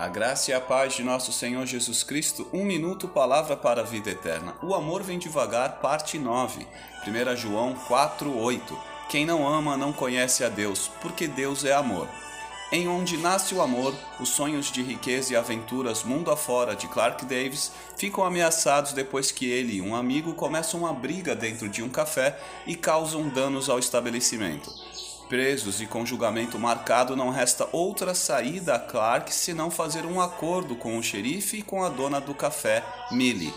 A 0.00 0.08
graça 0.08 0.50
e 0.50 0.54
a 0.54 0.60
paz 0.62 0.94
de 0.94 1.02
nosso 1.02 1.30
Senhor 1.30 1.66
Jesus 1.66 2.02
Cristo, 2.02 2.48
um 2.54 2.64
minuto, 2.64 3.06
palavra 3.06 3.54
para 3.54 3.82
a 3.82 3.84
vida 3.84 4.08
eterna. 4.08 4.54
O 4.62 4.74
amor 4.74 5.02
vem 5.02 5.18
devagar, 5.18 5.78
parte 5.82 6.18
9, 6.18 6.66
1 7.06 7.36
João 7.36 7.74
4, 7.86 8.34
8. 8.34 8.78
Quem 9.10 9.26
não 9.26 9.46
ama 9.46 9.76
não 9.76 9.92
conhece 9.92 10.42
a 10.42 10.48
Deus, 10.48 10.90
porque 11.02 11.28
Deus 11.28 11.66
é 11.66 11.74
amor. 11.74 12.08
Em 12.72 12.88
Onde 12.88 13.18
Nasce 13.18 13.54
o 13.54 13.60
Amor, 13.60 13.94
os 14.18 14.30
sonhos 14.30 14.72
de 14.72 14.80
riqueza 14.80 15.34
e 15.34 15.36
aventuras 15.36 16.02
mundo 16.02 16.30
afora 16.30 16.74
de 16.74 16.88
Clark 16.88 17.26
Davis 17.26 17.70
ficam 17.98 18.24
ameaçados 18.24 18.94
depois 18.94 19.30
que 19.30 19.50
ele 19.50 19.74
e 19.74 19.82
um 19.82 19.94
amigo 19.94 20.32
começam 20.32 20.80
uma 20.80 20.94
briga 20.94 21.36
dentro 21.36 21.68
de 21.68 21.82
um 21.82 21.90
café 21.90 22.40
e 22.66 22.74
causam 22.74 23.28
danos 23.28 23.68
ao 23.68 23.78
estabelecimento. 23.78 24.72
Presos 25.30 25.80
e 25.80 25.86
com 25.86 26.04
julgamento 26.04 26.58
marcado, 26.58 27.14
não 27.14 27.30
resta 27.30 27.68
outra 27.70 28.16
saída 28.16 28.74
a 28.74 28.80
Clark 28.80 29.32
senão 29.32 29.70
fazer 29.70 30.04
um 30.04 30.20
acordo 30.20 30.74
com 30.74 30.98
o 30.98 31.02
xerife 31.04 31.58
e 31.58 31.62
com 31.62 31.84
a 31.84 31.88
dona 31.88 32.20
do 32.20 32.34
café, 32.34 32.84
Millie. 33.12 33.54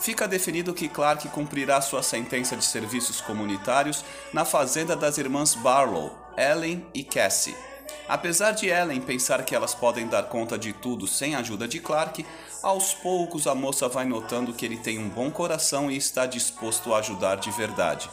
Fica 0.00 0.26
definido 0.26 0.72
que 0.72 0.88
Clark 0.88 1.28
cumprirá 1.28 1.82
sua 1.82 2.02
sentença 2.02 2.56
de 2.56 2.64
serviços 2.64 3.20
comunitários 3.20 4.02
na 4.32 4.46
fazenda 4.46 4.96
das 4.96 5.18
irmãs 5.18 5.54
Barlow, 5.54 6.10
Ellen 6.38 6.86
e 6.94 7.04
Cassie. 7.04 7.54
Apesar 8.08 8.52
de 8.52 8.68
Ellen 8.68 9.02
pensar 9.02 9.44
que 9.44 9.54
elas 9.54 9.74
podem 9.74 10.08
dar 10.08 10.22
conta 10.22 10.58
de 10.58 10.72
tudo 10.72 11.06
sem 11.06 11.34
a 11.34 11.40
ajuda 11.40 11.68
de 11.68 11.80
Clark, 11.80 12.24
aos 12.62 12.94
poucos 12.94 13.46
a 13.46 13.54
moça 13.54 13.90
vai 13.90 14.06
notando 14.06 14.54
que 14.54 14.64
ele 14.64 14.78
tem 14.78 14.98
um 14.98 15.10
bom 15.10 15.30
coração 15.30 15.90
e 15.90 15.98
está 15.98 16.24
disposto 16.24 16.94
a 16.94 17.00
ajudar 17.00 17.36
de 17.36 17.50
verdade. 17.50 18.08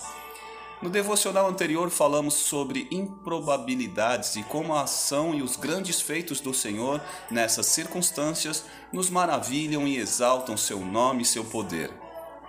No 0.81 0.89
devocional 0.89 1.47
anterior 1.47 1.91
falamos 1.91 2.33
sobre 2.33 2.87
improbabilidades 2.89 4.35
e 4.35 4.41
como 4.41 4.73
a 4.73 4.81
ação 4.81 5.35
e 5.35 5.43
os 5.43 5.55
grandes 5.55 6.01
feitos 6.01 6.41
do 6.41 6.55
Senhor 6.55 6.99
nessas 7.29 7.67
circunstâncias 7.67 8.65
nos 8.91 9.07
maravilham 9.07 9.87
e 9.87 9.97
exaltam 9.97 10.57
seu 10.57 10.79
nome 10.79 11.21
e 11.21 11.25
seu 11.25 11.45
poder. 11.45 11.91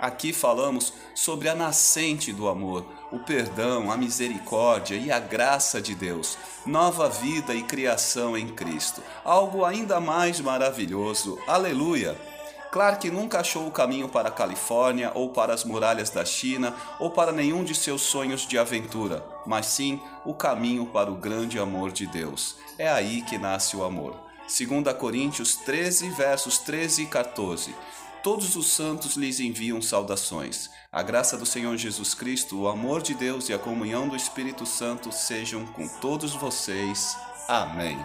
Aqui 0.00 0.32
falamos 0.32 0.94
sobre 1.14 1.48
a 1.48 1.54
nascente 1.54 2.32
do 2.32 2.48
amor, 2.48 2.86
o 3.12 3.18
perdão, 3.18 3.92
a 3.92 3.98
misericórdia 3.98 4.96
e 4.96 5.12
a 5.12 5.20
graça 5.20 5.80
de 5.80 5.94
Deus, 5.94 6.38
nova 6.64 7.10
vida 7.10 7.54
e 7.54 7.62
criação 7.62 8.36
em 8.36 8.48
Cristo, 8.48 9.02
algo 9.22 9.62
ainda 9.62 10.00
mais 10.00 10.40
maravilhoso. 10.40 11.38
Aleluia! 11.46 12.31
Clark 12.72 13.10
nunca 13.10 13.40
achou 13.40 13.66
o 13.66 13.70
caminho 13.70 14.08
para 14.08 14.30
a 14.30 14.32
Califórnia 14.32 15.12
ou 15.14 15.28
para 15.28 15.52
as 15.52 15.62
muralhas 15.62 16.08
da 16.08 16.24
China 16.24 16.74
ou 16.98 17.10
para 17.10 17.30
nenhum 17.30 17.62
de 17.62 17.74
seus 17.74 18.00
sonhos 18.00 18.46
de 18.46 18.56
aventura, 18.56 19.22
mas 19.44 19.66
sim 19.66 20.00
o 20.24 20.32
caminho 20.32 20.86
para 20.86 21.12
o 21.12 21.14
grande 21.14 21.58
amor 21.58 21.92
de 21.92 22.06
Deus. 22.06 22.56
É 22.78 22.88
aí 22.88 23.20
que 23.20 23.36
nasce 23.36 23.76
o 23.76 23.84
amor. 23.84 24.18
2 24.48 24.96
Coríntios 24.96 25.54
13, 25.54 26.08
versos 26.10 26.56
13 26.60 27.02
e 27.02 27.06
14. 27.06 27.74
Todos 28.22 28.56
os 28.56 28.72
santos 28.72 29.16
lhes 29.16 29.38
enviam 29.38 29.82
saudações. 29.82 30.70
A 30.90 31.02
graça 31.02 31.36
do 31.36 31.44
Senhor 31.44 31.76
Jesus 31.76 32.14
Cristo, 32.14 32.58
o 32.58 32.68
amor 32.68 33.02
de 33.02 33.12
Deus 33.12 33.50
e 33.50 33.52
a 33.52 33.58
comunhão 33.58 34.08
do 34.08 34.16
Espírito 34.16 34.64
Santo 34.64 35.12
sejam 35.12 35.66
com 35.66 35.86
todos 35.86 36.32
vocês. 36.34 37.18
Amém. 37.46 37.98